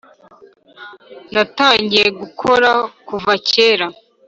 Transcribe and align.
natangiye 1.33 2.07
gukora 2.19 2.71
kuva 3.07 3.31
kera 3.49 3.87